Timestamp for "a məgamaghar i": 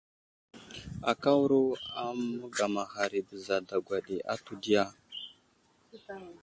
2.01-3.21